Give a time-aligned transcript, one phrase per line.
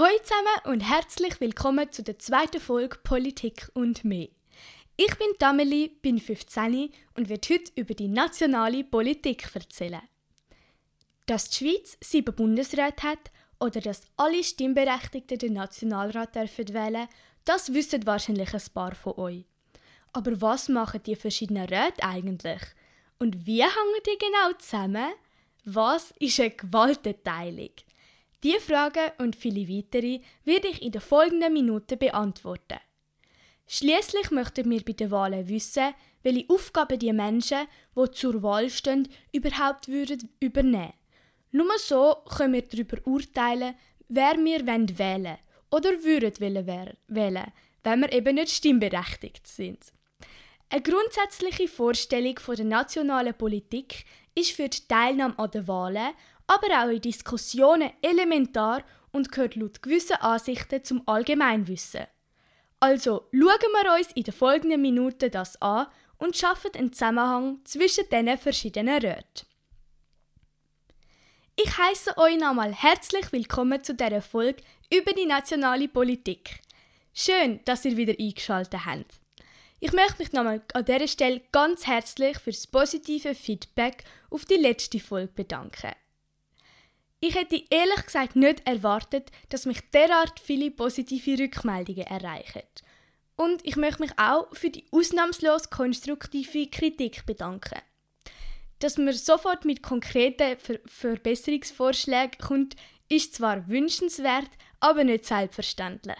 [0.00, 4.28] Hallo zusammen und herzlich willkommen zu der zweiten Folge Politik und mehr.
[4.96, 10.02] Ich bin Tameli, bin 15 und werde heute über die nationale Politik erzählen.
[11.26, 17.08] Dass die Schweiz sieben Bundesräte hat oder dass alle Stimmberechtigten den Nationalrat dürfen wählen,
[17.44, 19.46] das wissen wahrscheinlich ein paar von euch.
[20.12, 22.62] Aber was machen die verschiedenen Räte eigentlich?
[23.18, 25.10] Und wie hängen die genau zusammen?
[25.64, 27.72] Was ist eine Gewaltenteilung?
[28.42, 32.78] Diese Fragen und viele weitere werde ich in den folgenden Minuten beantworten.
[33.66, 35.92] Schließlich möchten wir bei den Wahlen wissen,
[36.22, 40.94] welche Aufgaben die Menschen, die zur Wahl stehen, überhaupt würden übernehmen.
[41.50, 43.74] Nur so können wir darüber urteilen,
[44.08, 45.38] wer wir wählen wollen
[45.70, 46.40] oder würden
[47.08, 49.92] wählen, wenn wir eben nicht stimmberechtigt sind.
[50.70, 56.14] Eine grundsätzliche Vorstellung von der nationalen Politik ist für die Teilnahme an den Wahlen
[56.48, 62.06] aber auch in Diskussionen elementar und gehört laut gewissen Ansichten zum Allgemeinwissen.
[62.80, 65.86] Also schauen wir uns in den folgenden Minuten das an
[66.18, 69.46] und schaffen einen Zusammenhang zwischen diesen verschiedenen Räten.
[71.56, 76.60] Ich heiße euch nochmal herzlich willkommen zu dieser Folge über die nationale Politik.
[77.12, 79.20] Schön, dass ihr wieder eingeschaltet habt.
[79.80, 84.54] Ich möchte mich nochmal an dieser Stelle ganz herzlich für das positive Feedback auf die
[84.54, 85.92] letzte Folge bedanken.
[87.20, 92.62] Ich hätte ehrlich gesagt nicht erwartet, dass mich derart viele positive Rückmeldungen erreichen.
[93.34, 97.80] Und ich möchte mich auch für die ausnahmslos konstruktive Kritik bedanken.
[98.78, 102.76] Dass man sofort mit konkreten Ver Verbesserungsvorschlägen kommt,
[103.08, 106.18] ist zwar wünschenswert, aber nicht selbstverständlich.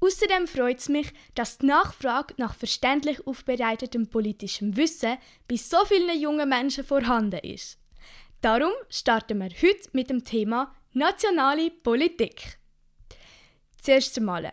[0.00, 5.16] Außerdem freut es mich, dass die Nachfrage nach verständlich aufbereitetem politischem Wissen
[5.48, 7.78] bei so vielen jungen Menschen vorhanden ist.
[8.44, 12.58] Darum starten wir heute mit dem Thema nationale Politik.
[13.80, 14.52] Zuerst einmal,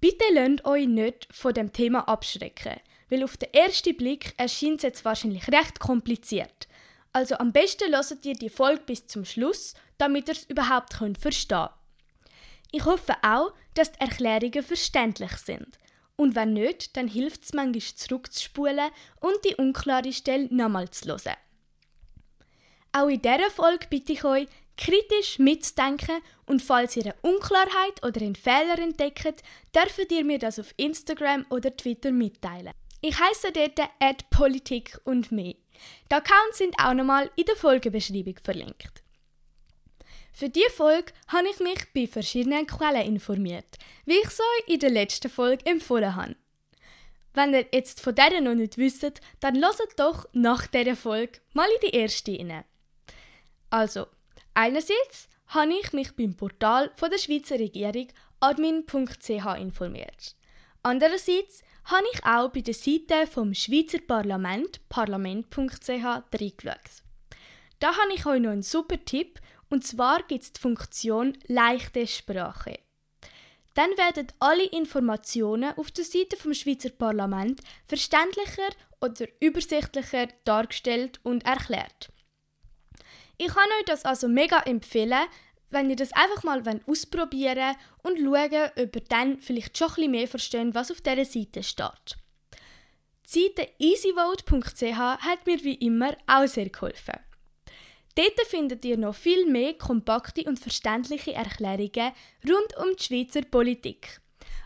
[0.00, 4.84] bitte lasst euch nicht von dem Thema abschrecken, weil auf den ersten Blick erscheint es
[4.84, 6.66] jetzt wahrscheinlich recht kompliziert.
[7.12, 11.18] Also am besten lasst ihr die Folge bis zum Schluss, damit ihr es überhaupt könnt
[11.18, 11.68] verstehen
[12.72, 15.78] Ich hoffe auch, dass die Erklärungen verständlich sind.
[16.16, 21.36] Und wenn nicht, dann hilft es manchmal zurückzuspulen und die unklare Stelle nochmal zu hören.
[22.96, 24.48] Auch in dieser Folge bitte ich euch,
[24.78, 29.42] kritisch mitzudenken und falls ihr eine Unklarheit oder einen Fehler entdeckt,
[29.74, 32.72] dürft ihr mir das auf Instagram oder Twitter mitteilen.
[33.02, 35.56] Ich heiße dort Politik und mehr.
[36.10, 39.02] Die Accounts sind auch nochmal in der Folgebeschreibung verlinkt.
[40.32, 43.76] Für diese Folge habe ich mich bei verschiedenen Quellen informiert,
[44.06, 46.36] wie ich es euch in der letzten Folge empfohlen habe.
[47.34, 51.68] Wenn ihr jetzt von denen noch nicht wisst, dann lasst doch nach dieser Folge mal
[51.68, 52.64] in die erste rein.
[53.70, 54.06] Also,
[54.54, 58.08] einerseits habe ich mich beim Portal von der Schweizer Regierung
[58.40, 60.36] admin.ch informiert.
[60.82, 67.02] Andererseits habe ich auch bei der Seite vom Schweizer Parlament parlament.ch reingeschaut.
[67.78, 72.06] Da habe ich euch noch einen super Tipp und zwar gibt es die Funktion leichte
[72.06, 72.78] Sprache.
[73.74, 81.44] Dann werden alle Informationen auf der Seite vom Schweizer Parlament verständlicher oder übersichtlicher dargestellt und
[81.44, 82.10] erklärt.
[83.38, 85.26] Ich kann euch das also mega empfehlen,
[85.70, 90.28] wenn ihr das einfach mal ausprobieren und schauen, ob ihr dann vielleicht schon ein mehr
[90.28, 92.16] versteht, was auf dieser Seite steht.
[93.28, 97.18] Die Seite easyvote.ch hat mir wie immer auch sehr geholfen.
[98.14, 102.12] Dort findet ihr noch viel mehr kompakte und verständliche Erklärungen
[102.48, 104.20] rund um die Schweizer Politik.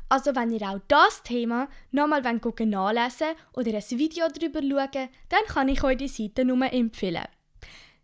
[0.08, 5.68] Also wenn ihr auch das Thema nochmal nachlesen oder ein Video darüber schauen dann kann
[5.68, 7.26] ich euch die Seite nur empfehlen.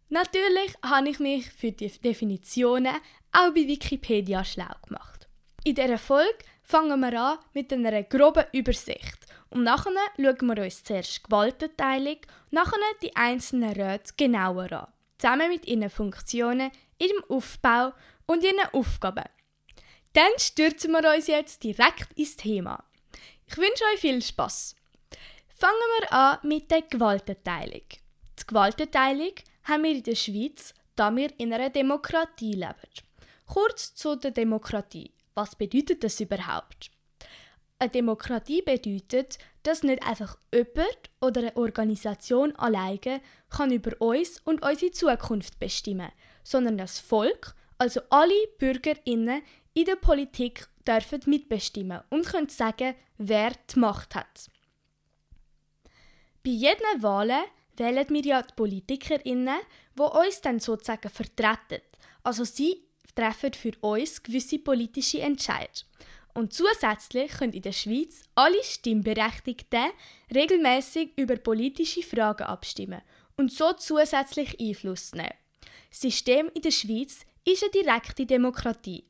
[0.09, 2.95] Natürlich habe ich mich für die Definitionen
[3.33, 5.29] auch bei Wikipedia schlau gemacht.
[5.65, 9.19] In dieser Folge fangen wir an mit einer groben Übersicht
[9.51, 12.19] und nachher schauen wir uns zuerst die Gewaltenteilung
[12.53, 17.93] nachher die einzelnen Räte genauer an, zusammen mit ihren Funktionen, ihrem Aufbau
[18.27, 19.25] und ihren Aufgaben.
[20.13, 22.85] Dann stürzen wir uns jetzt direkt ins Thema.
[23.47, 24.77] Ich wünsche euch viel Spaß.
[25.49, 27.83] Fangen wir an mit der Gewaltenteilung.
[28.39, 29.33] Die Gewaltenteilung
[29.67, 32.75] haben wir in der Schweiz, da wir in einer Demokratie leben.
[33.47, 35.13] Kurz zu der Demokratie.
[35.35, 36.91] Was bedeutet das überhaupt?
[37.79, 43.21] Eine Demokratie bedeutet, dass nicht einfach jemand oder eine Organisation alleine
[43.51, 46.11] kann über uns und unsere Zukunft bestimmen,
[46.43, 49.43] sondern das Volk, also alle BürgerInnen
[49.75, 54.51] in der Politik dürfen mitbestimmen und können sagen, wer die Macht hat.
[56.43, 57.43] Bei jeden Wahlen
[57.77, 59.59] wählen wir ja die PolitikerInnen,
[59.97, 61.83] die uns dann sozusagen vertreten.
[62.23, 62.83] Also sie
[63.15, 65.85] treffen für uns gewisse politische Entscheidungen.
[66.35, 69.87] Und zusätzlich können in der Schweiz alle Stimmberechtigten
[70.35, 73.01] regelmäßig über politische Fragen abstimmen
[73.37, 75.33] und so zusätzlich Einfluss nehmen.
[75.89, 79.05] Das System in der Schweiz ist eine direkte Demokratie.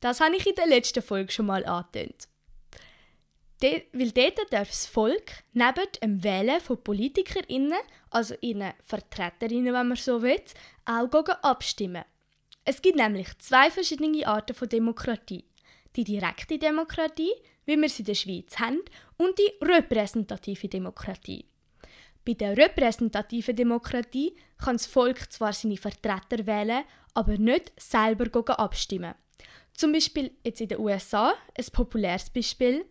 [0.00, 2.28] Das habe ich in der letzten Folge schon mal angetönt.
[3.62, 7.78] De weil dort darf das Volk neben dem Wählen von PolitikerInnen,
[8.10, 10.42] also ihren Vertreterinnen, wenn man so will,
[10.84, 12.04] auch abstimmen.
[12.64, 15.44] Es gibt nämlich zwei verschiedene Arten von Demokratie.
[15.94, 17.32] Die direkte Demokratie,
[17.64, 18.80] wie wir sie in der Schweiz haben,
[19.16, 21.46] und die repräsentative Demokratie.
[22.26, 28.26] Bei der repräsentativen Demokratie kann das Volk zwar seine Vertreter wählen, aber nicht selber
[28.58, 29.14] abstimmen.
[29.72, 32.84] Zum Beispiel jetzt in den USA, ein populäres Beispiel,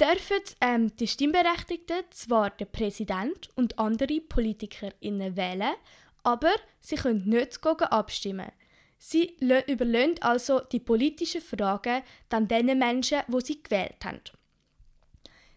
[0.00, 5.74] dürfen ähm, die Stimmberechtigten zwar den Präsident und andere PolitikerInnen wählen,
[6.22, 8.52] aber sie können nicht abstimmen.
[8.98, 14.20] Sie überlassen also die politischen Fragen dann den Menschen, wo sie gewählt haben.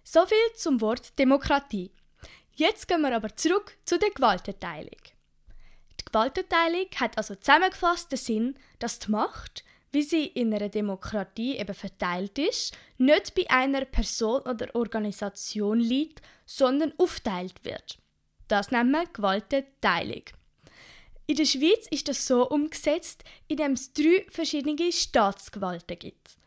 [0.04, 1.92] Soviel zum Wort Demokratie.
[2.54, 5.02] Jetzt gehen wir aber zurück zu der Gewaltenteilung.
[6.00, 11.58] Die Gewaltenteilung hat also zusammengefasst den Sinn, dass die Macht, wie sie in einer Demokratie
[11.58, 17.98] eben verteilt ist, nicht bei einer Person oder Organisation liegt, sondern aufteilt wird.
[18.48, 20.24] Das nennen wir Gewaltenteilung.
[21.28, 26.38] In der Schweiz ist das so umgesetzt, indem es drei verschiedene Staatsgewalten gibt.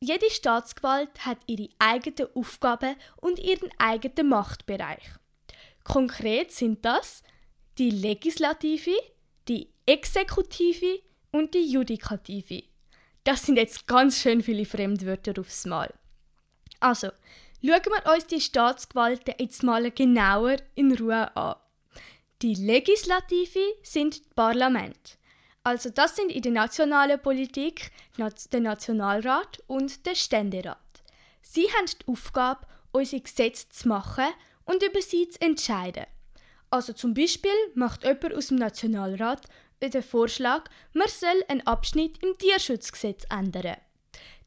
[0.00, 5.04] Jede Staatsgewalt hat ihre eigenen Aufgaben und ihren eigenen Machtbereich.
[5.84, 7.22] Konkret sind das
[7.78, 8.94] die Legislative,
[9.48, 11.00] die Exekutive
[11.34, 12.62] und die Judikative.
[13.24, 15.92] Das sind jetzt ganz schön viele Fremdwörter aufs Mal.
[16.78, 17.08] Also,
[17.60, 21.56] schauen wir uns die Staatsgewalten jetzt mal genauer in Ruhe an.
[22.40, 25.18] Die Legislative sind das Parlament.
[25.64, 30.78] Also das sind in der nationalen Politik der Nationalrat und der Ständerat.
[31.42, 34.28] Sie haben die Aufgabe, unsere Gesetze zu machen
[34.66, 36.04] und über sie zu entscheiden.
[36.70, 39.42] Also zum Beispiel macht jemand aus dem Nationalrat
[39.82, 43.76] den Vorschlag, man soll einen Abschnitt im Tierschutzgesetz ändern.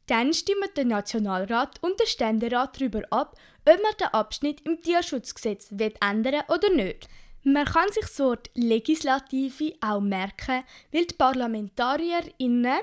[0.06, 3.36] Dann stimmen der Nationalrat und der Ständerat darüber ab,
[3.66, 5.70] ob man den Abschnitt im Tierschutzgesetz
[6.00, 7.08] ändern oder nicht.
[7.44, 12.80] Man kann sich das Wort Legislative auch merken, weil die ParlamentarierInnen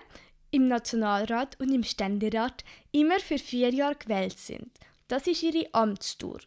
[0.52, 4.72] im Nationalrat und im Ständerat immer für vier Jahre gewählt sind.
[5.08, 6.40] Das ist ihre Amtstour.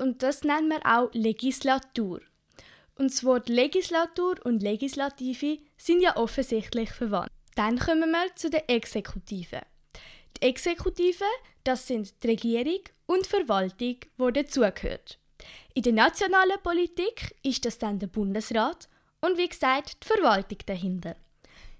[0.00, 2.20] Und das nennen wir auch Legislatur.
[2.96, 7.30] Und das Wort Legislatur und Legislative sind ja offensichtlich verwandt.
[7.56, 9.62] Dann kommen wir zu der Exekutive.
[10.36, 11.24] Die Exekutive,
[11.64, 15.18] das sind die Regierung und Verwaltung, die dazugehört.
[15.74, 18.88] In der nationalen Politik ist das dann der Bundesrat
[19.20, 21.16] und wie gesagt die Verwaltung dahinter.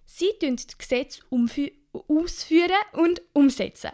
[0.06, 1.20] Sie tun das Gesetz
[2.08, 3.93] ausführen und umsetzen.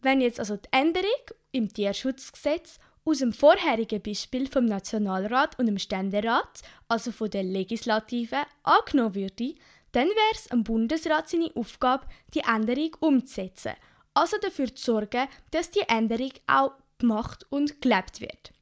[0.00, 1.08] Wenn jetzt also die Änderung
[1.52, 8.38] im Tierschutzgesetz aus dem vorherigen Beispiel vom Nationalrat und dem Ständerat, also von der Legislative,
[8.62, 9.54] angenommen würde,
[9.92, 13.72] dann wäre es am Bundesrat seine Aufgabe, die Änderung umzusetzen,
[14.14, 18.52] also dafür zu sorgen, dass die Änderung auch gemacht und gelebt wird.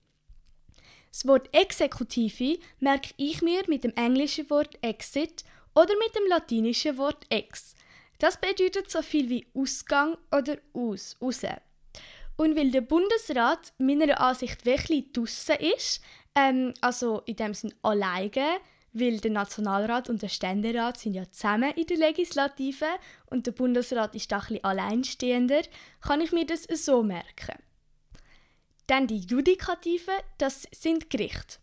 [1.12, 5.44] Das Wort Exekutive merke ich mir mit dem englischen Wort Exit
[5.75, 7.75] oder mit dem latinischen Wort Ex.
[8.19, 11.42] Das bedeutet so viel wie Ausgang oder aus, raus.
[12.40, 16.00] Und weil der Bundesrat meiner Ansicht wirklich draussen ist,
[16.35, 18.56] ähm, also in dem Sinne alleine,
[18.94, 22.87] weil der Nationalrat und der Ständerat sind ja zusammen in der Legislative
[23.26, 25.61] und der Bundesrat ist da ein bisschen alleinstehender,
[26.00, 27.59] kann ich mir das so merken.
[28.87, 31.59] Dann die Judikative, das sind Gerichte.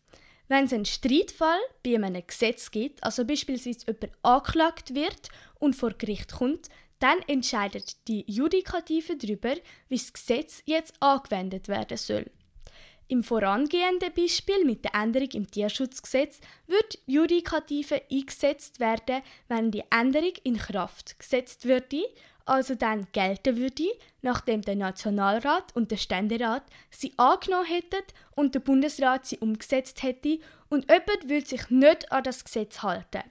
[0.47, 5.93] Wenn es einen Streitfall bei einem Gesetz gibt, also beispielsweise jemand angeklagt wird und vor
[5.93, 6.69] Gericht kommt,
[6.99, 9.55] dann entscheidet die Judikative darüber,
[9.89, 12.25] wie das Gesetz jetzt angewendet werden soll.
[13.09, 20.33] Im vorangehenden Beispiel mit der Änderung im Tierschutzgesetz wird Judikative eingesetzt werden, wenn die Änderung
[20.43, 22.03] in Kraft gesetzt würde,
[22.43, 23.87] also dann gelten würde,
[24.21, 28.03] nachdem der Nationalrat und der Ständerat sie angenommen hätten
[28.35, 33.23] und der Bundesrat sie umgesetzt hätte und jemand würde sich nicht an das Gesetz halten.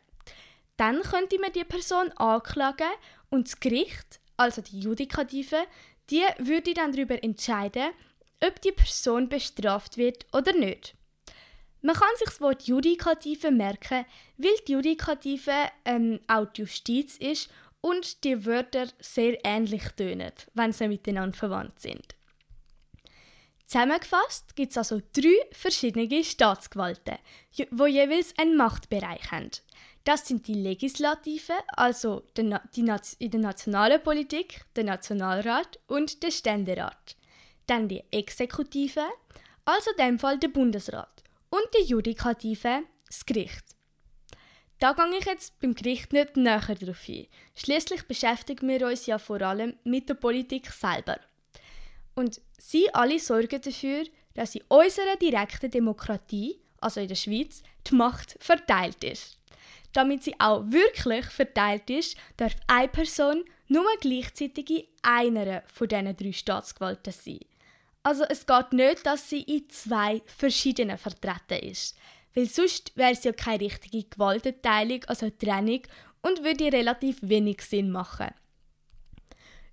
[0.78, 2.90] Dann könnte man die Person anklagen
[3.30, 5.66] und das Gericht, also die Judikative,
[6.10, 7.90] die würde dann darüber entscheiden,
[8.44, 10.94] ob die Person bestraft wird oder nicht.
[11.82, 14.04] Man kann sich das Wort Judikative merken,
[14.38, 15.52] weil die Judikative
[15.84, 21.80] ähm, auch die Justiz ist und die Wörter sehr ähnlich tönen, wenn sie miteinander verwandt
[21.80, 22.16] sind.
[23.66, 27.18] Zusammengefasst gibt es also drei verschiedene Staatsgewalten,
[27.56, 29.50] die jeweils einen Machtbereich haben.
[30.06, 37.16] Das sind die Legislative, also in der nationalen Politik, der Nationalrat und der Ständerat.
[37.66, 39.02] Dann die Exekutive,
[39.64, 41.24] also in dem Fall der Bundesrat.
[41.50, 43.64] Und die Judikative, das Gericht.
[44.78, 47.26] Da gehe ich jetzt beim Gericht nicht näher darauf ein.
[47.56, 51.18] Schließlich beschäftigen wir uns ja vor allem mit der Politik selber.
[52.14, 57.96] Und sie alle sorgen dafür, dass in unserer direkten Demokratie, also in der Schweiz, die
[57.96, 59.40] Macht verteilt ist.
[59.96, 66.16] Damit sie auch wirklich verteilt ist, darf eine Person nur gleichzeitig in einer von diesen
[66.16, 67.40] drei Staatsgewalten sein.
[68.02, 71.96] Also es geht nicht, dass sie in zwei verschiedenen vertreten ist
[72.36, 75.80] weil sonst wäre es ja keine richtige Gewaltenteilung, also Trennung,
[76.20, 78.28] und würde relativ wenig Sinn machen.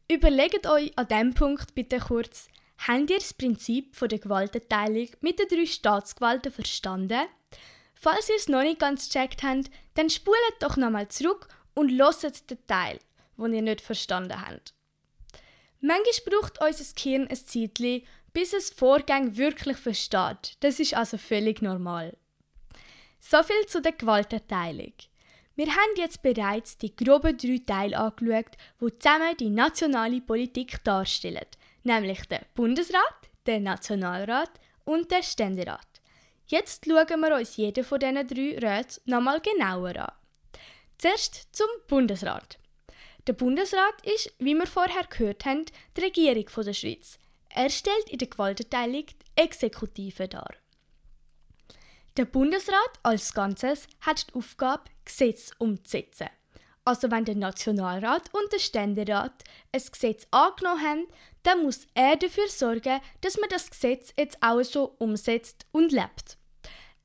[0.10, 2.48] Überlegt euch an diesem Punkt bitte kurz,
[2.88, 7.24] habt ihr das Prinzip der Gewaltenteilung mit den drei Staatsgewalten verstanden?
[8.04, 12.50] Falls ihr es noch nicht ganz gecheckt habt, dann spult doch nochmal zurück und loset
[12.50, 13.00] den Teil,
[13.38, 14.74] den ihr nicht verstanden habt.
[15.80, 20.58] Manchmal braucht unser Gehirn ein Zeitchen, bis es Vorgänge wirklich versteht.
[20.60, 22.18] Das ist also völlig normal.
[23.22, 24.92] So viel zu der Gewaltenteilung.
[25.56, 31.46] Wir haben jetzt bereits die groben drei Teile angeschaut, die zusammen die nationale Politik darstellen,
[31.84, 34.52] nämlich den Bundesrat, den Nationalrat
[34.84, 35.93] und den Ständerat.
[36.46, 40.12] Jetzt schauen wir uns jeden von diesen drei Räten nochmal genauer an.
[40.98, 42.60] Zuerst zum Bundesrat.
[43.28, 47.18] Der Bundesrat ist, wie wir vorher gehört haben, die Regierung der Schweiz.
[47.50, 50.54] Er stellt in der Gewaltenteilung die Exekutive dar.
[52.18, 56.30] Der Bundesrat als Ganzes hat die Aufgabe, Gesetze umzusetzen.
[56.86, 61.08] Also wenn der Nationalrat und der Ständerat ein Gesetz angenommen haben,
[61.44, 66.38] dann muss er dafür sorgen, dass man das Gesetz jetzt auch so umsetzt und lebt.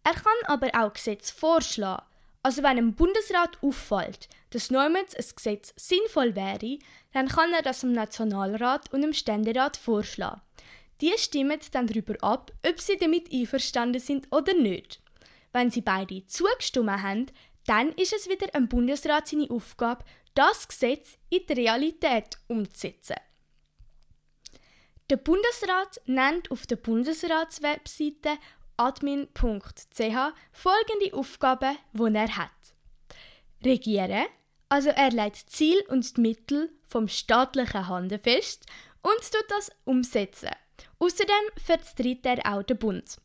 [0.05, 2.05] Er kann aber auch Gesetze vorschlagen.
[2.43, 6.79] Also wenn dem Bundesrat auffällt, dass niemals ein Gesetz sinnvoll wäre,
[7.13, 10.41] dann kann er das dem Nationalrat und dem Ständerat vorschlagen.
[11.01, 15.01] Die stimmen dann darüber ab, ob sie damit einverstanden sind oder nicht.
[15.53, 17.27] Wenn sie beide zugestimmt haben,
[17.69, 23.17] dann ist es wieder ein Bundesrat seine Aufgabe, das Gesetz in die Realität umzusetzen.
[25.11, 28.39] Der Bundesrat nennt auf der Bundesratswebseite
[28.77, 32.51] admin.ch folgende Aufgaben, die er hat.
[33.65, 34.27] Regieren,
[34.69, 38.65] also er legt Ziel und Mittel vom staatlichen Handeln fest
[39.03, 40.51] und tut das umsetzen.
[41.01, 43.17] Außerdem vertritt er auch den Bund.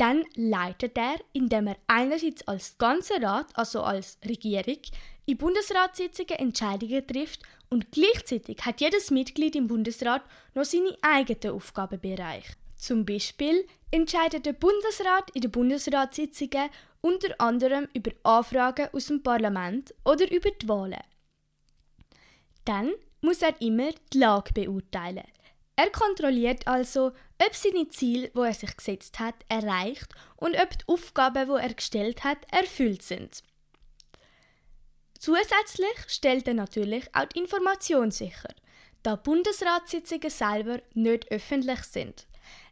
[0.00, 4.78] Dann leitet er, indem er einerseits als ganzer Rat, also als Regierung,
[5.26, 10.22] in Bundesratssitzungen Entscheidungen trifft und gleichzeitig hat jedes Mitglied im Bundesrat
[10.54, 12.54] noch seine eigenen Aufgabenbereiche.
[12.76, 16.70] Zum Beispiel entscheidet der Bundesrat in den Bundesratssitzungen
[17.02, 21.04] unter anderem über Anfragen aus dem Parlament oder über die Wahlen.
[22.64, 25.26] Dann muss er immer die Lage beurteilen.
[25.76, 27.12] Er kontrolliert also,
[27.44, 31.72] ob seine Ziele, wo er sich gesetzt hat, erreicht und ob die Aufgaben, wo er
[31.74, 33.42] gestellt hat, erfüllt sind.
[35.18, 38.54] Zusätzlich stellt er natürlich auch die Information sicher,
[39.02, 42.26] da Bundesratssitzungen selber nicht öffentlich sind.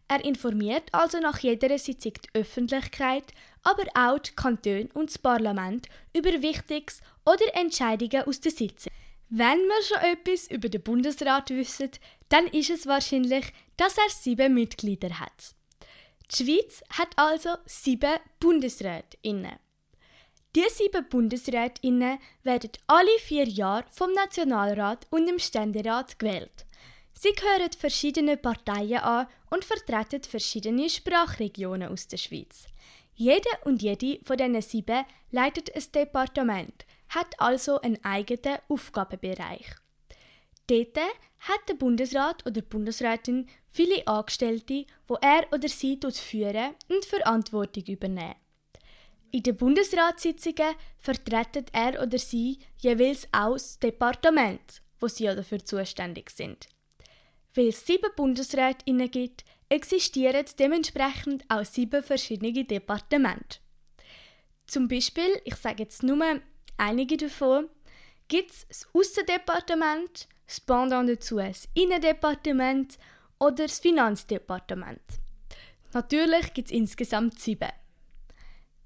[0.09, 3.25] Er informiert also nach jeder Sitzung die Öffentlichkeit,
[3.63, 8.93] aber auch die Kantone und das Parlament über Wichtiges oder Entscheidungen aus der Sitzung.
[9.31, 11.91] Wenn wir schon etwas über den Bundesrat wissen,
[12.31, 15.55] dann ist es wahrscheinlich, dass er sieben Mitglieder hat.
[16.31, 19.59] Die Schweiz hat also sieben BundesrätInnen.
[20.55, 26.65] Diese sieben BundesrätInnen werden alle vier Jahre vom Nationalrat und dem Ständerat gewählt.
[27.13, 32.65] Sie gehören verschiedenen Parteien an und vertreten verschiedene Sprachregionen aus der Schweiz.
[33.15, 39.67] Jede und jede von diesen sieben leitet ein Departement, hat also einen eigenen Aufgabenbereich.
[40.67, 40.99] Dort
[41.41, 47.85] hat der Bundesrat oder die Bundesrätin viele Angestellte, wo er oder sie führen und Verantwortung
[47.85, 48.35] übernehmen.
[49.31, 56.31] In den Bundesratssitzungen vertreten er oder sie jeweils auch das Departement, wo sie dafür zuständig
[56.31, 56.69] sind.
[57.55, 63.59] Weil es sieben Bundesrätinnen gibt, existieren dementsprechend auch sieben verschiedene Departemente.
[64.67, 66.41] Zum Beispiel, ich sage jetzt nur
[66.79, 67.69] einige davon,
[68.29, 72.99] gibt es das Aussendepartement, das Pendant dazu das Innendepartement
[73.39, 75.01] oder das Finanzdepartement.
[75.93, 77.71] Natürlich gibt es insgesamt sieben.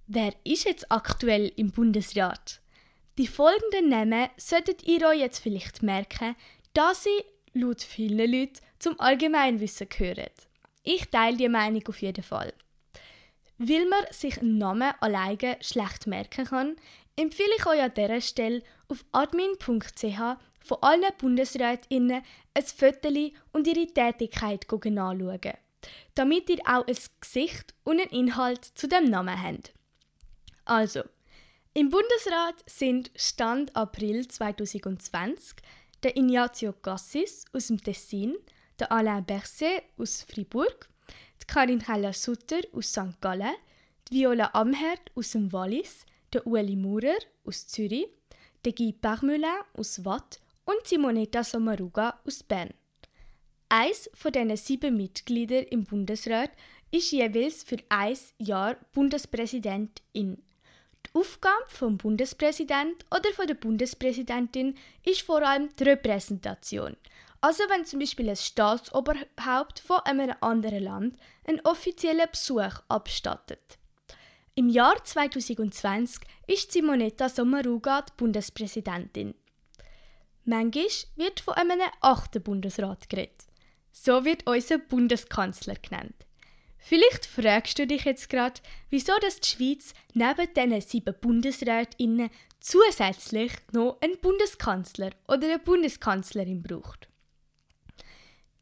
[0.07, 2.61] Wer ist jetzt aktuell im Bundesrat?
[3.19, 6.35] Die folgenden Namen solltet ihr euch jetzt vielleicht merken,
[6.75, 10.31] da sie laut vielen Leuten zum Allgemeinwissen gehören.
[10.83, 12.53] Ich teile die Meinung auf jeden Fall.
[13.59, 16.77] Weil man sich einen Namen alleine schlecht merken kann,
[17.17, 22.23] empfehle ich euch an dieser Stelle auf admin.ch von allen BundesrätInnen
[22.55, 23.09] ein Foto
[23.53, 25.41] und ihre Tätigkeit anschauen,
[26.15, 29.73] damit ihr auch ein Gesicht und einen Inhalt zu dem Namen habt.
[30.65, 31.03] Also,
[31.75, 35.57] im Bundesrat sind Stand April 2020
[36.03, 38.37] der Ignazio Cassis aus dem Tessin,
[38.79, 40.89] der Alain Berset aus Fribourg,
[41.41, 43.21] die Karin Heller-Sutter aus St.
[43.21, 43.55] Gallen,
[44.09, 48.09] die Viola Amherd aus dem Wallis, der Ueli Maurer aus Zürich,
[48.65, 52.71] der Guy Parmelin aus Watt und Simonetta Sommaruga aus Bern.
[53.69, 56.51] Eins von diesen sieben Mitgliedern im Bundesrat
[56.91, 60.43] ist jeweils für ein Jahr Bundespräsidentin.
[61.07, 66.97] Die Aufgabe vom Bundespräsident oder von der Bundespräsidentin ist vor allem die Repräsentation.
[67.41, 73.79] Also wenn zum Beispiel ein Staatsoberhaupt von einem anderen Land einen offiziellen Besuch abstattet.
[74.55, 79.35] Im Jahr 2020 ist Simonetta Sommaruga die Bundespräsidentin.
[80.45, 83.47] Manchmal wird von einem achten Bundesrat geredet.
[83.93, 86.27] So wird unser Bundeskanzler genannt.
[86.77, 92.29] Vielleicht fragst du dich jetzt gerade, wieso dass die Schweiz neben diesen sieben Bundesrätinnen
[92.61, 97.09] zusätzlich noch einen Bundeskanzler oder eine Bundeskanzlerin braucht.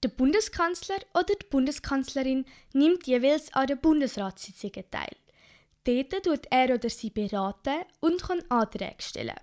[0.04, 2.44] Der Bundeskanzler oder die Bundeskanzlerin
[2.74, 5.16] nimmt jeweils an den Bundesratssitzungen teil.
[5.90, 9.34] Dort tut er oder sie beraten und kann Anträge stellen.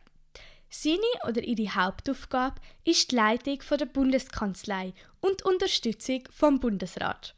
[0.70, 7.36] Seine oder ihre Hauptaufgabe ist die Leitung der Bundeskanzlei und Unterstützung vom Bundesrat.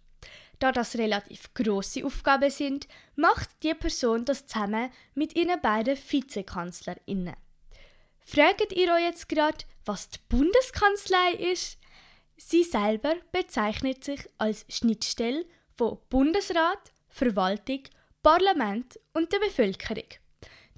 [0.59, 7.35] Da das relativ große Aufgaben sind, macht die Person das zusammen mit ihren beiden VizekanzlerInnen.
[8.19, 11.79] Fragt ihr euch jetzt gerade, was die Bundeskanzlei ist?
[12.37, 17.83] Sie selber bezeichnet sich als Schnittstelle von Bundesrat, Verwaltung,
[18.21, 20.03] Parlament und der Bevölkerung.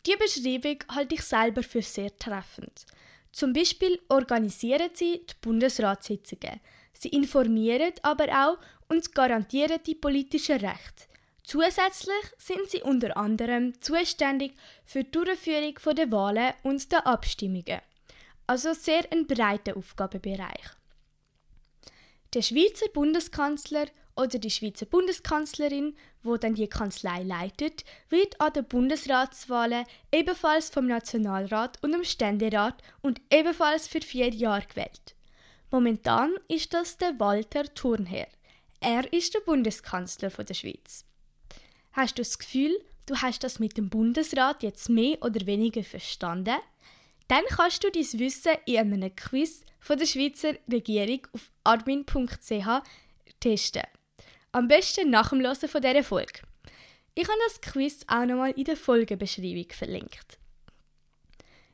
[0.05, 2.86] Die Beschreibung halte ich selber für sehr treffend.
[3.31, 6.60] Zum Beispiel organisieren sie die Bundesratssitzungen.
[6.93, 8.57] Sie informieren aber auch
[8.89, 11.05] und garantieren die politischen Rechte.
[11.44, 14.53] Zusätzlich sind sie unter anderem zuständig
[14.85, 17.81] für die Durchführung der Wahlen und der Abstimmungen.
[18.46, 20.80] Also sehr ein breiter Aufgabenbereich.
[22.33, 28.63] Der Schweizer Bundeskanzler oder die Schweizer Bundeskanzlerin, wo dann die Kanzlei leitet, wird an den
[28.63, 35.15] Bundesratswahlen ebenfalls vom Nationalrat und dem Ständerat und ebenfalls für vier Jahre gewählt.
[35.72, 38.29] Momentan ist das der Walter Thurnherr.
[38.79, 41.03] Er ist der Bundeskanzler der Schweiz.
[41.91, 46.55] Hast du das Gefühl, du hast das mit dem Bundesrat jetzt mehr oder weniger verstanden?
[47.31, 52.83] Dann kannst du dein Wissen in einem Quiz von der Schweizer Regierung auf admin.ch
[53.39, 53.83] testen.
[54.51, 56.41] Am besten nach dem Hören von dieser Folge.
[57.15, 60.39] Ich habe das Quiz auch nochmal in der Folgebeschreibung verlinkt.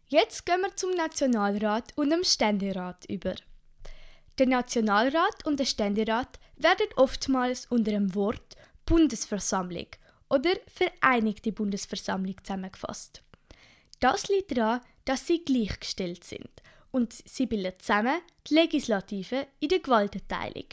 [0.05, 3.33] Jetzt gehen wir zum Nationalrat und dem Ständerat über.
[4.37, 9.87] Der Nationalrat und der Ständerat werden oftmals unter dem Wort Bundesversammlung
[10.29, 13.23] oder Vereinigte Bundesversammlung zusammengefasst.
[13.99, 16.49] Das liegt daran, dass sie gleichgestellt sind
[16.91, 20.67] und sie bilden zusammen die Legislative in der Gewaltenteilung.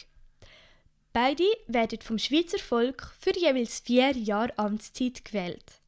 [1.12, 5.80] Beide werden vom Schweizer Volk für jeweils vier Jahre Amtszeit gewählt.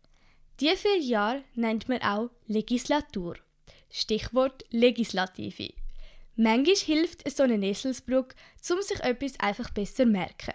[0.61, 3.37] Die vier Jahre nennt man auch Legislatur.
[3.91, 5.73] Stichwort Legislative.
[6.37, 8.37] Manchmal hilft so eine Eselsbrücke,
[8.71, 10.55] um sich etwas einfach besser zu merken.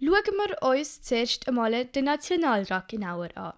[0.00, 3.54] Schauen wir uns zuerst einmal den Nationalrat genauer an.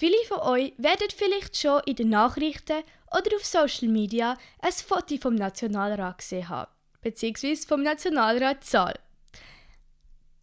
[0.00, 2.82] Viele von euch werden vielleicht schon in den Nachrichten
[3.14, 6.70] oder auf Social Media ein Foto vom Nationalrat gesehen haben
[7.02, 7.54] bzw.
[7.56, 8.98] vom Nationalrat Saal.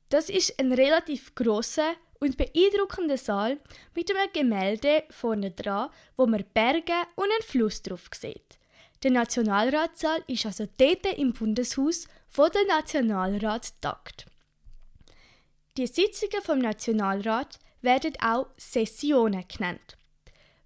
[0.09, 3.59] Das ist ein relativ großer und beeindruckender Saal
[3.95, 8.59] mit einem Gemälde vorne dran, wo man Berge und einen Fluss drauf sieht.
[9.01, 14.27] Der Nationalratssaal ist also dort im Bundeshaus, wo der Nationalrat tagt.
[15.77, 19.97] Die Sitzungen vom Nationalrat werden auch Sessionen genannt.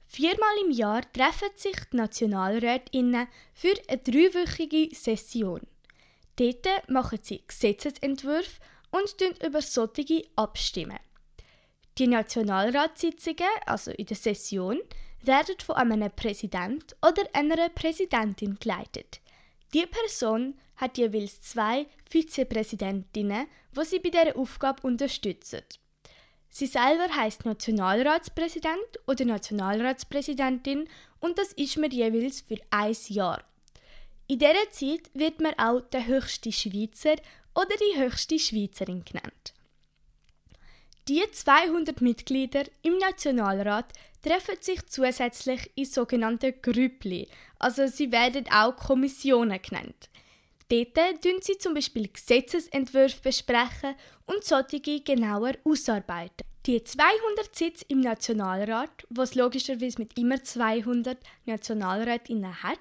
[0.06, 5.62] Viermal im Jahr treffen sich die Nationalrätinnen für eine dreiwöchige Session.
[6.36, 8.60] Dort machen sie Gesetzesentwürfe
[8.92, 11.00] und über solche abstimmen.
[11.98, 14.80] Die Nationalratssitzungen, also in der Session,
[15.22, 19.22] werden von einem Präsident oder einer Präsidentin geleitet.
[19.74, 25.62] Die Person hat jeweils zwei Vizepräsidentinnen, wo sie bei dieser Aufgabe unterstützen.
[26.54, 30.88] Sie selber heißt Nationalratspräsident oder Nationalratspräsidentin
[31.22, 33.42] und das ist mir jeweils für ein Jahr.
[34.28, 37.16] In dieser Zeit wird man auch der höchste Schweizer
[37.56, 39.54] oder die höchste Schweizerin genannt.
[41.08, 43.88] Die 200 Mitglieder im Nationalrat
[44.22, 50.11] treffen sich zusätzlich in sogenannten Grüppli, also sie werden auch Kommissionen genannt.
[50.72, 56.48] Dort tun sie zum Beispiel Gesetzesentwürfe besprechen und solche genauer ausarbeiten.
[56.66, 62.80] Die 200 Sitze im Nationalrat, was logischerweise mit immer 200 Nationalrätinnen hat,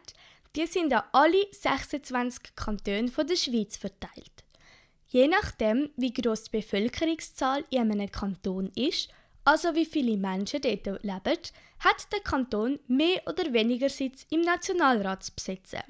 [0.54, 4.44] die sind an alle 26 Kantone der Schweiz verteilt.
[5.08, 9.08] Je nachdem, wie groß die Bevölkerungszahl in einem Kanton ist,
[9.44, 11.40] also wie viele Menschen dort leben,
[11.80, 15.80] hat der Kanton mehr oder weniger Sitz im Nationalrat zu besetzen.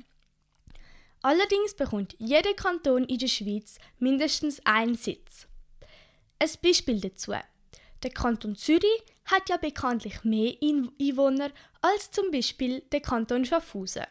[1.23, 5.47] Allerdings bekommt jeder Kanton in der Schweiz mindestens einen Sitz.
[6.39, 7.33] Ein Beispiel dazu.
[8.03, 11.51] Der Kanton Zürich hat ja bekanntlich mehr Einwohner
[11.83, 14.07] als zum Beispiel der Kanton Schaffhausen.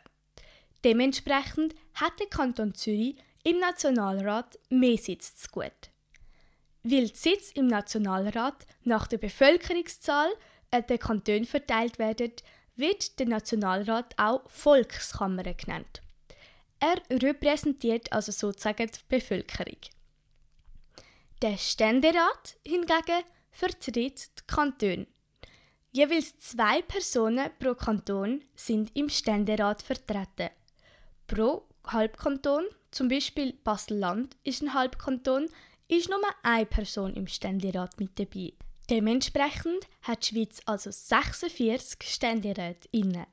[0.84, 5.90] Dementsprechend hat der Kanton Zürich im Nationalrat mehr Sitz zu gut.
[6.84, 10.30] Weil die Sitze im Nationalrat nach der Bevölkerungszahl
[10.72, 12.32] äh, der Kantone verteilt werden,
[12.76, 16.02] wird der Nationalrat auch Volkskammer genannt.
[16.80, 19.80] Er repräsentiert also sozusagen die Bevölkerung.
[21.42, 25.08] Der Ständerat hingegen vertritt die Kantone.
[25.92, 30.50] Jeweils zwei Personen pro Kanton sind im Ständerat vertreten.
[31.28, 35.50] Pro Halbkanton, zum Beispiel Basel-Land ist ein Halbkanton,
[35.88, 38.54] ist nur eine Person im Ständerat mit dabei.
[38.90, 43.28] Dementsprechend hat die Schweiz also 46 Ständeräte inne.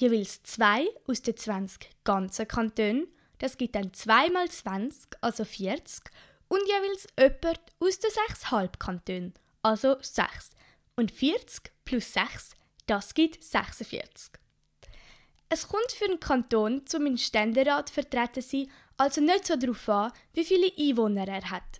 [0.00, 6.04] Jeweils zwei aus den 20 ganzen Kantonen, das gibt dann 2 mal 20, also 40,
[6.48, 10.52] und jeweils jemand aus den 6 Halbkantonen, also 6.
[10.96, 12.54] Und 40 plus 6,
[12.86, 14.32] das gibt 46.
[15.50, 20.46] Es kommt für einen Kanton zum Ständerat vertreten sein, also nicht so darauf an, wie
[20.46, 21.79] viele Einwohner er hat.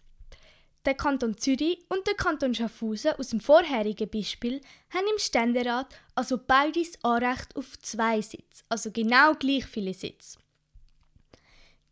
[0.87, 6.39] Der Kanton Zürich und der Kanton Schaffhausen aus dem vorherigen Beispiel haben im Ständerat also
[6.39, 10.39] beides Anrecht auf zwei Sitze, also genau gleich viele Sitze.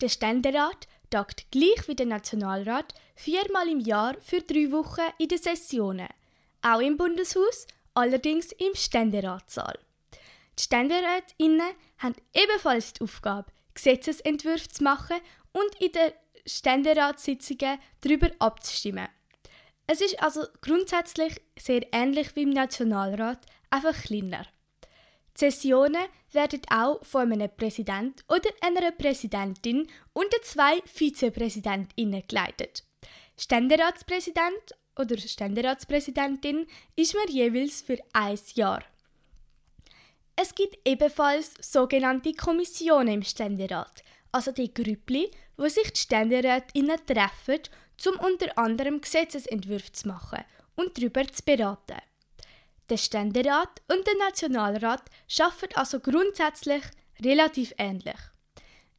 [0.01, 5.38] Der Ständerat tagt gleich wie der Nationalrat viermal im Jahr für drei Wochen in den
[5.38, 6.09] Sessionen,
[6.62, 9.79] auch im Bundeshaus, allerdings im Ständeratssaal.
[10.59, 15.16] Die Ständerätinnen haben ebenfalls die Aufgabe, Gesetzesentwürfe zu machen
[15.53, 16.12] und in den
[16.49, 19.09] Ständeratssitzungen darüber abzustimmen.
[19.87, 23.39] Es ist also grundsätzlich sehr ähnlich wie im Nationalrat,
[23.71, 24.47] einfach kleiner.
[25.35, 32.83] Die Sessionen werden auch von einem Präsident oder einer Präsidentin und zwei Vizepräsidentinnen geleitet.
[33.37, 38.83] Ständeratspräsident oder Ständeratspräsidentin ist man jeweils für ein Jahr.
[40.35, 47.61] Es gibt ebenfalls sogenannte Kommissionen im Ständerat, also die Grüppli, wo sich die Ständerätinnen treffen,
[48.07, 50.44] um unter anderem Gesetzesentwürfe zu machen
[50.77, 51.99] und darüber zu beraten.
[52.88, 56.83] Der Ständerat und der Nationalrat schaffen also grundsätzlich
[57.23, 58.16] relativ ähnlich.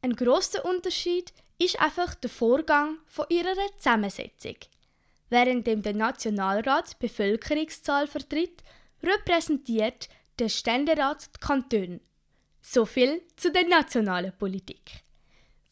[0.02, 4.56] Ein großer Unterschied ist einfach der Vorgang von ihrer Zusammensetzung.
[5.28, 8.62] Während der Nationalrat die Bevölkerungszahl vertritt,
[9.02, 12.00] repräsentiert der Ständerat die Kantone.
[12.62, 15.02] So viel zu der nationalen Politik.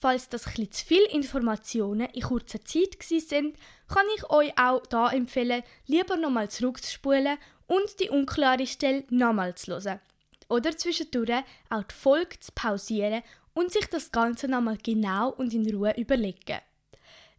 [0.00, 3.56] Falls das etwas zu viele Informationen in kurzer Zeit sind,
[3.88, 9.72] kann ich euch auch da empfehlen, lieber nochmal zurückzuspulen und die unklare Stelle nochmal zu
[9.72, 10.00] hören.
[10.48, 15.68] Oder zwischendurch auch die Folge zu pausieren und sich das Ganze nochmal genau und in
[15.74, 16.60] Ruhe überlegen.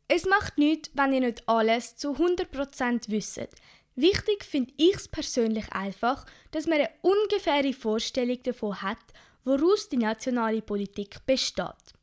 [0.10, 3.48] Es macht nichts, wenn ihr nicht alles zu 100% wisst.
[3.96, 8.98] Wichtig finde ich es persönlich einfach, dass man eine ungefähre Vorstellung davon hat,
[9.46, 11.99] woraus die nationale Politik besteht.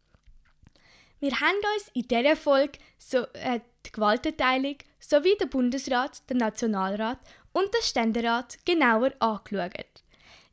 [1.19, 7.19] Wir haben uns in dieser Folge so, äh, die Gewaltenteilung sowie den Bundesrat, den Nationalrat
[7.53, 10.03] und den Ständerat genauer angeschaut.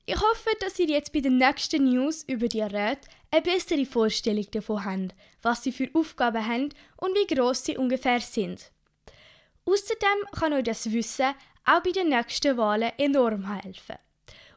[0.06, 4.46] Ich hoffe, dass ihr jetzt bei den nächsten News über die Räte eine bessere Vorstellung
[4.52, 8.72] davon habt, was sie für Aufgaben haben und wie gross sie ungefähr sind.
[9.66, 11.34] Außerdem kann euch das Wissen
[11.66, 13.96] auch bei den nächsten Wahlen enorm helfen.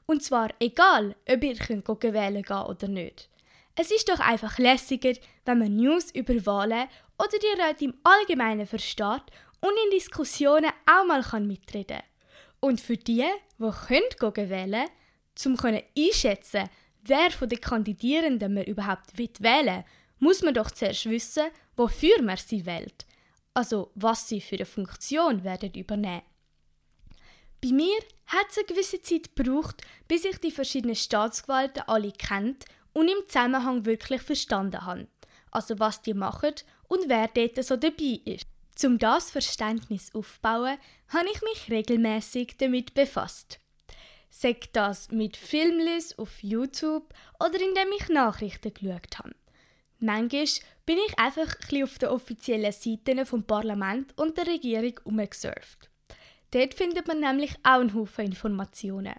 [0.06, 3.28] Und zwar egal, ob ihr könnt wählen gehen oder nicht.
[3.76, 5.12] Es ist doch einfach lässiger,
[5.44, 9.22] wenn man News über Wahlen oder die Räte im Allgemeinen versteht
[9.60, 12.06] und in Diskussionen auch mal mitreden kann.
[12.60, 13.26] Und für die,
[13.58, 14.88] die können wählen
[15.56, 16.70] können, um einschätzen
[17.08, 19.84] wer von den Kandidierenden man überhaupt wählen will,
[20.18, 21.44] muss man doch zuerst wissen,
[21.76, 23.06] wofür man sie wählt.
[23.54, 26.22] Also was sie für eine Funktion werden übernehmen.
[27.62, 32.64] Bei mir hat es eine gewisse Zeit gebraucht, bis ich die verschiedenen Staatsgewalten alle kennt
[32.96, 35.06] und im Zusammenhang wirklich verstanden habe.
[35.50, 36.54] Also was die machen
[36.88, 38.46] und wer dort so dabei ist.
[38.74, 40.78] Zum das Verständnis aufzubauen,
[41.08, 43.60] habe ich mich regelmäßig damit befasst.
[44.30, 49.34] Sagt das mit Filmlis auf YouTube oder indem ich Nachrichten geschaut habe.
[49.98, 50.46] Manchmal
[50.86, 55.90] bin ich einfach ein auf den offiziellen Seiten vom Parlament und der Regierung umgesurft.
[56.50, 59.16] Dort findet man nämlich auch einen Haufen Informationen.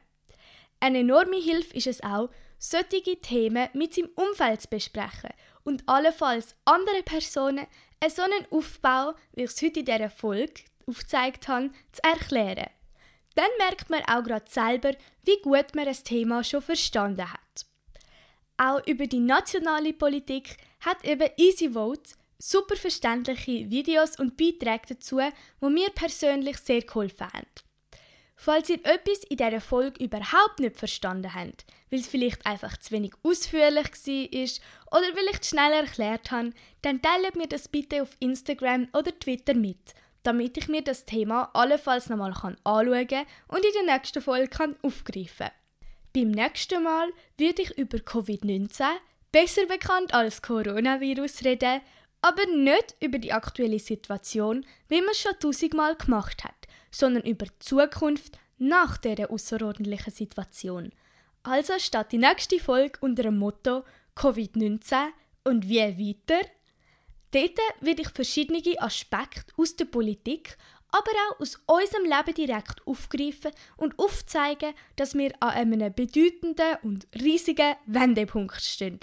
[0.80, 5.32] Eine enorme Hilfe ist es auch, solche Themen mit seinem Umfeld zu besprechen
[5.64, 7.68] und allenfalls andere Personen
[8.00, 12.70] einen solchen Aufbau, wie ich es heute in dieser Folge aufgezeigt habe, zu erklären.
[13.36, 14.94] Dann merkt man auch gerade selber,
[15.24, 17.66] wie gut man das Thema schon verstanden hat.
[18.58, 25.20] Auch über die nationale Politik hat eben Easy Vote super verständliche Videos und Beiträge dazu,
[25.62, 27.46] die mir persönlich sehr geholfen haben.
[28.40, 32.92] Falls ihr etwas in dieser Folge überhaupt nicht verstanden habt, weil es vielleicht einfach zu
[32.92, 36.52] wenig ausführlich war oder weil ich es schnell erklärt habe,
[36.84, 41.50] dann teilt mir das bitte auf Instagram oder Twitter mit, damit ich mir das Thema
[41.56, 45.50] allenfalls nochmal anschauen kann und in der nächsten Folge kann aufgreifen.
[46.14, 48.84] Beim nächsten Mal würde ich über Covid-19,
[49.32, 51.82] besser bekannt als Coronavirus, reden,
[52.22, 56.57] aber nicht über die aktuelle Situation, wie man es schon tausendmal gemacht hat
[56.92, 60.92] sondern über die Zukunft nach dieser außerordentlichen Situation.
[61.44, 63.84] Also steht die nächste Folge unter dem Motto
[64.16, 64.96] Covid-19
[65.44, 66.46] und wie weiter?
[67.32, 70.58] Dort werde ich verschiedene Aspekte aus der Politik,
[70.92, 77.08] aber auch aus unserem Leben direkt aufgreifen und aufzeigen, dass wir an einem bedeutenden und
[77.16, 79.00] riesigen Wendepunkt stehen.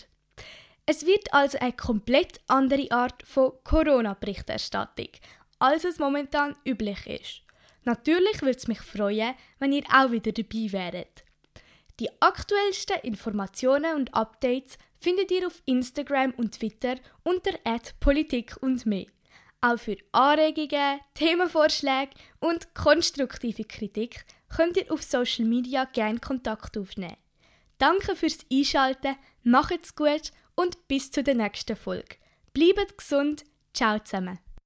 [0.87, 5.09] Es wird also eine komplett andere Art von Corona-Berichterstattung,
[5.59, 7.44] als es momentan üblich ist.
[7.85, 11.25] Natürlich würde es mich freuen, wenn ihr auch wieder dabei wäret.
[12.01, 17.53] Die aktuellsten Informationen und Updates findet ihr auf Instagram und Twitter unter
[18.01, 19.07] Politik und mehr.
[19.61, 27.17] Auch für Anregungen, Themenvorschläge und konstruktive Kritik könnt ihr auf Social Media gerne Kontakt aufnehmen.
[27.79, 32.17] Danke fürs Einschalten, macht's gut und bis zur nächsten Folge.
[32.53, 34.39] Bleibt gesund, ciao zusammen.